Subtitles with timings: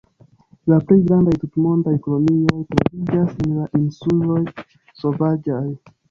[0.71, 4.39] La pli grandaj tutmondaj kolonioj troviĝas en la insuloj
[5.03, 5.61] Sovaĝaj.